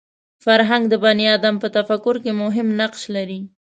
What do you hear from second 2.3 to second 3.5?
مهم نقش لري